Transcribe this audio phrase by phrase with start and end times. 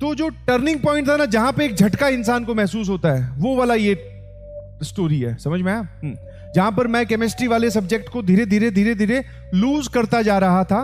[0.00, 3.30] तो जो turning point था ना जहाँ पे एक झटका इंसान को महसूस होता है
[3.38, 3.94] वो वाला ये
[4.82, 5.80] स्टोरी है। समझ में आया?
[6.02, 6.14] हम्म।
[6.54, 9.22] जहाँ पर मैं केमिस्ट्री वाले सब्जेक्ट को धीरे धीरे धीरे धीरे
[9.54, 10.80] लूज करता जा रहा था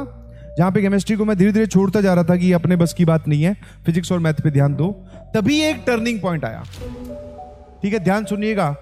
[0.59, 2.95] जहाँ पे केमिस्ट्री को मैं धीरे धीरे छोड़ता जा रहा था कि ये अपने बस
[2.95, 3.55] की बात नहीं है
[3.87, 4.91] फिजिक्स और मैथ पे ध्यान दो
[5.35, 6.63] तभी एक टर्निंग पॉइंट आया।
[7.83, 8.77] ठीक है ध्यान सुनिएगा।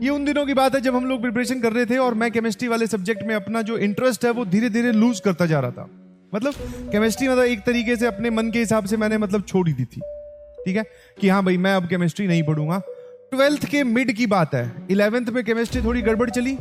[0.00, 2.30] ये उन दिनों की बात है जब हम लोग प्रिपरेशन कर रहे थे और मैं
[2.30, 5.70] केमिस्ट्री वाले सब्जेक्ट में अपना जो इंटरेस्ट है वो धीरे धीरे लूज करता जा रहा
[5.70, 5.88] था।
[6.34, 6.54] मतलब
[6.92, 9.84] केमिस्ट्री मतलब एक तरीके से अपने मन के हिसाब से मैंने मतलब छोड़ ही दी
[9.84, 10.00] थी।
[10.64, 10.84] ठीक है?
[11.20, 12.82] कि हाँ भाई, मैं अब केमिस्ट्री नहीं पढ़ूँगा।
[13.30, 16.56] ट्वेल्थ के मिड की बात है। इलेवेंथ में केमिस्ट्री थोड़ी गड़बड़ चली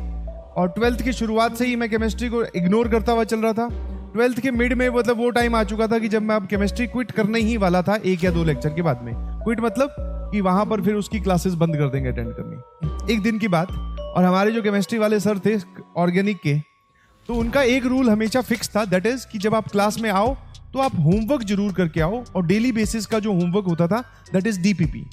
[0.55, 3.69] और ट्वेल्थ की शुरुआत से ही मैं केमिस्ट्री को इग्नोर करता हुआ चल रहा था।
[4.13, 6.87] ट्वेल्थ के मिड में मतलब वो टाइम आ चुका था कि जब मैं अब केमिस्ट्री
[6.87, 10.41] क्विट करने ही वाला था एक या दो लेक्चर के बाद में। क्विट मतलब कि
[10.41, 13.71] वहाँ पर फिर उसकी क्लासेस बंद कर देंगे अटेंड करनी। एक दिन की बात।
[14.15, 15.57] और हमारे जो केमिस्ट्री वाले सर थे
[15.97, 16.76] ऑर्गेनिक के
[17.27, 20.35] तो उनका एक रूल हमेशा फिक्स था दैट इज़ कि जब आप क्लास में आओ
[20.73, 23.99] तो आप होमवर्क ज़रूर करके आओ, और डेली बेसिस का जो होमवर्क होता था
[24.33, 25.05] दैट इज़ डीपीपी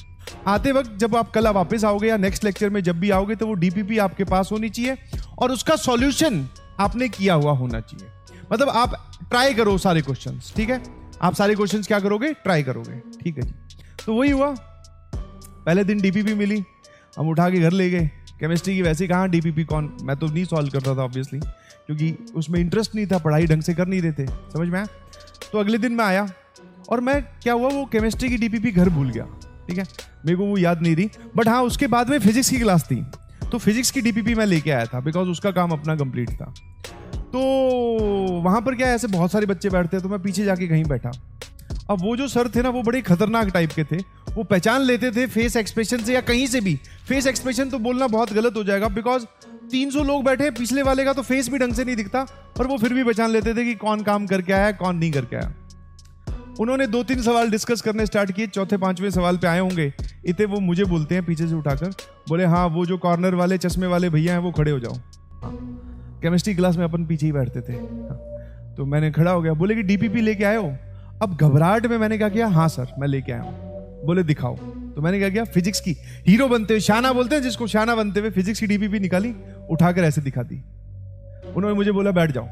[0.46, 3.46] आते वक्त जब आप कल वापस आओगे या नेक्स्ट लेक्चर में जब भी आओगे तो
[3.46, 4.96] वो डीपीपी आपके पास होनी चाहिए,
[5.38, 6.46] और उसका सॉल्यूशन
[6.80, 8.08] आपने किया हुआ होना चाहिए।
[8.52, 8.94] मतलब आप
[9.30, 10.82] ट्राई करो सारे क्वेश्चन ठीक है?
[11.22, 12.32] आप सारे क्वेश्चन क्या करोगे?
[12.34, 14.54] ट्राई करोगे, ठीक है जी। तो वही हुआ।
[15.16, 16.62] पहले दिन डीपीपी मिली,
[17.16, 18.06] हम उठा के घर ले गए।
[18.40, 19.96] केमिस्ट्री की वैसे कहाँ डीपीपी कौन?
[20.02, 21.40] मैं तो नहीं सॉल्व करता था ऑब्वियसली
[21.88, 24.86] क्योंकि उसमें इंटरेस्ट नहीं था, पढ़ाई ढंग से कर नहीं रहे थे समझ में आया?
[25.52, 26.26] तो अगले दिन मैं आया
[26.88, 29.24] और मैं, क्या हुआ, वो केमिस्ट्री की डीपीपी घर भूल गया,
[29.68, 29.84] ठीक है?
[30.26, 33.04] मेरे को वो याद नहीं रही बट हाँ उसके बाद में फिजिक्स की क्लास थी
[33.44, 36.54] तो फिजिक्स की डीपीपी मैं लेके आया था बिकॉज़ उसका काम अपना कंप्लीट था।
[37.26, 37.40] तो
[38.42, 41.10] वहाँ पर क्या ऐसे बहुत सारे बच्चे बैठते हैं तो मैं पीछे जाके कहीं बैठा।
[41.90, 43.96] अब वो जो सर थे ना, वो बड़े खतरनाक टाइप के थे,
[44.34, 46.74] वो पहचान लेते थे फेस एक्सप्रेशन से या कहीं से भी।
[47.08, 49.24] फेस एक्सप्रेशन तो बोलना बहुत गलत हो जाएगा बिकॉज़
[49.70, 52.26] 300 लोग बैठे, पिछले वाले का तो फेस भी ढंग से नहीं दिखता,
[52.58, 55.10] पर वो फिर भी पहचान लेते थे कि कौन काम करके आया है, कौन नहीं
[55.12, 55.52] करके आया।
[56.60, 59.92] उन्होंने दो तीन सवाल डिस्कस करने स्टार्ट किए, चौथे, पाँचवें सवाल पे आए होंगे।
[60.26, 61.90] इतने वो मुझे बोलते हैं पीछे से उठाकर,
[62.28, 64.94] बोले हाँ वो जो कॉर्नर वाले, चश्मे वाले भैया हैं, वो खड़े हो जाओ।
[66.22, 67.72] केमिस्ट्री क्लास में अपन पीछे ही बैठते थे।
[68.76, 70.72] तो मैंने खड़ा हो गया, बोले कि डीपीपी लेके आए हो?
[71.22, 74.56] अब घबराहट में मैंने क्या किया हाँ सर, मैं लेके आया हूँ। बोले, दिखाओ।
[74.94, 75.96] तो मैंने क्या किया फिजिक्स की
[76.28, 79.34] हीरो बनते हुए, शाना बोलते हैं, जिसको शाना बनते हुए फिजिक्स की डीपीपी निकाली
[79.70, 80.62] उठाकर ऐसे दिखा दी
[81.56, 82.44] उन्होंने मुझे बोला, बैठ जाओ।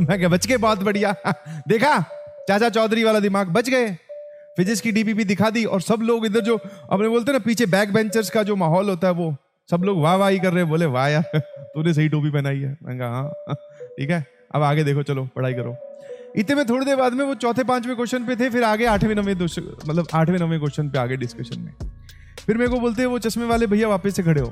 [0.00, 1.14] मैं क्या, बच के बहुत बढ़िया।
[1.68, 1.98] देखा,
[2.48, 3.90] चाचा चौधरी वाला दिमाग, बच गए।
[4.56, 6.56] फिजिक्स की डीपीपी दिखा दी और सब लोग इधर जो
[6.90, 9.36] अपने बोलते ना, पीछे बैक बेंचर्स का जो माहौल होता है वो,
[9.70, 12.98] सब लोग वाह वाह कर रहे बोले, वाह यार, तूने सही टोपी पहनाई है। मैं
[12.98, 13.54] कहा हाँ
[13.98, 15.76] ठीक है, अब आगे देखो, चलो, पढ़ाई करो।
[16.36, 19.14] इतने में थोड़ी देर बाद में वो चौथे पाँचवें क्वेश्चन पे थे, फिर आगे आठवें,
[19.14, 21.72] नवे मतलब आठवें, नवे क्वेश्चन पे आगे डिस्कशन में।
[22.46, 24.50] फिर मेरे को बोलते हैं, वो चश्मे वाले भैया वापस से खड़े हो।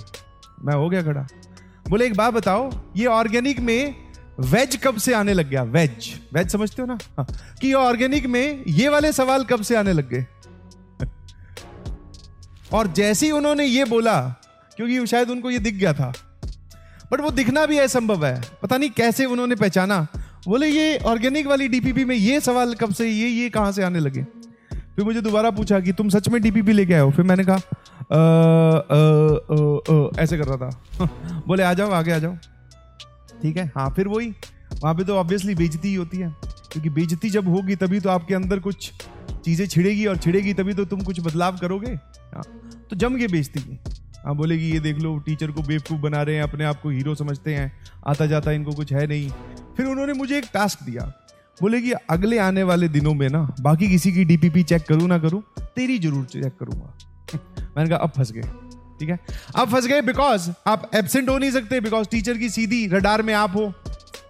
[0.63, 1.27] मैं हो गया खड़ा।
[1.89, 3.95] बोले, एक बात बताओ, ये ऑर्गेनिक में
[4.41, 5.63] वेज कब से आने लग गया?
[5.63, 6.99] वेज वेज समझते हो ना?
[7.17, 7.27] हाँ।
[7.61, 10.27] कि ऑर्गेनिक में ये वाले सवाल कब से आने लग गए?
[12.73, 14.21] और जैसे ही उन्होंने ये बोला,
[14.77, 16.13] क्योंकि शायद उनको ये दिख गया था,
[17.13, 20.07] बट वो दिखना भी असंभव है। पता नहीं कैसे उन्होंने पहचाना।
[20.49, 23.99] बोले, ये ऑर्गेनिक वाली डीपीपी में ये सवाल कब से, ये ये कहाँ से आने
[23.99, 24.27] लगे?
[24.99, 27.11] फिर मुझे दोबारा पूछा कि तुम सच में डीपीपी लेके आए हो?
[27.11, 27.57] फिर मैंने कहा
[30.23, 31.05] ऐसे कर रहा था।
[31.47, 32.35] बोले, आ जाओ, आगे आ जाओ।
[33.43, 33.67] ठीक है?
[33.77, 34.29] हाँ फिर वही।
[34.83, 36.35] वहाँ पे तो ऑब्वियसली बेजती ही होती है।
[36.73, 38.91] क्योंकि बेजती जब होगी तभी तो आपके अंदर कुछ
[39.45, 41.93] चीज़ें छिड़ेगी और छिड़ेगी तभी तो तुम कुछ बदलाव करोगे।
[42.35, 42.43] हाँ
[42.91, 43.79] तो जम के बेचती है
[44.25, 47.15] हाँ बोलेगी ये देख लो, टीचर को बेवकूफ़ बना रहे हैं, अपने आप को हीरो
[47.15, 47.73] समझते हैं।
[48.07, 49.31] आता जाता इनको कुछ है नहीं।
[49.77, 51.13] फिर उन्होंने मुझे एक टास्क दिया।
[51.63, 55.19] बोले कि अगले आने वाले दिनों में ना, बाकी किसी की डीपीपी चेक करूँ ना
[55.19, 56.99] करूँ, तेरी ज़रूर चेक करूँगा।
[57.77, 58.43] मैंने कहा, अब फंस गए।
[59.01, 59.19] ठीक है?
[59.57, 63.35] अब फंस गए बिकॉज़ आप एबसेंट हो नहीं सकते बिकॉज़ टीचर की सीधी रडार में
[63.35, 63.73] आप हो।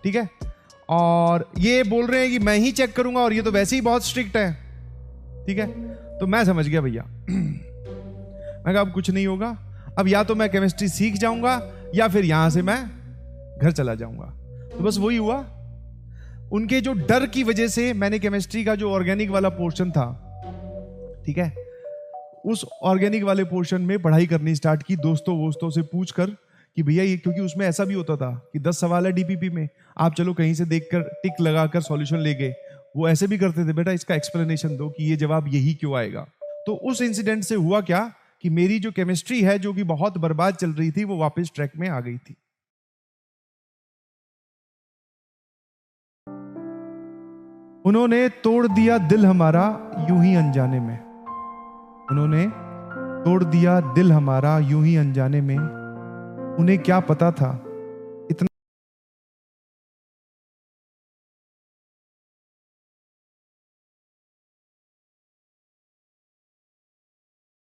[0.05, 0.29] ठीक है?
[0.89, 3.83] और ये बोल रहे हैं कि मैं ही चेक करूँगा और ये तो वैसे ही
[3.83, 4.53] बहुत स्ट्रिक्ट है।
[5.47, 5.67] ठीक है?
[6.19, 7.03] तो मैं समझ गया भैया।
[8.61, 9.59] मैं कहा, अब कुछ नहीं होगा।
[9.99, 11.63] अब या तो मैं केमिस्ट्री सीख जाऊँगा,
[11.95, 12.91] या फिर यहाँ से मैं
[13.63, 14.27] घर चला जाऊँगा।
[14.77, 15.58] तो बस वही हुआ।
[16.53, 20.07] उनके जो डर की वजह से मैंने केमिस्ट्री का जो ऑर्गेनिक वाला पोर्शन था,
[21.27, 21.53] ठीक है,
[22.47, 26.31] उस ऑर्गेनिक वाले पोर्शन में पढ़ाई करनी स्टार्ट की, दोस्तों वोस्तों से पूछ कर
[26.77, 29.69] कि भैया ये क्योंकि उसमें ऐसा भी होता था कि दस सवाल है डीपीपी में,
[29.99, 32.55] आप चलो कहीं से देखकर टिक लगा कर सॉल्यूशन ले गए।
[32.97, 36.27] वो ऐसे भी करते थे, बेटा इसका एक्सप्लेनेशन दो कि ये जवाब यही क्यों आएगा?
[36.67, 38.13] तो उस इंसिडेंट से हुआ क्या
[38.43, 41.71] कि मेरी जो केमिस्ट्री है, जो कि बहुत बर्बाद चल रही थी, वो वापस ट्रैक
[41.77, 42.37] में आ गई थी।
[47.89, 49.79] उन्होंने तोड़ दिया दिल हमारा
[50.11, 50.99] यूँ ही अनजाने में।
[52.11, 52.47] उन्होंने
[53.25, 55.59] तोड़ दिया दिल हमारा यूँ ही अनजाने में।
[56.59, 57.65] उन्हें क्या पता था?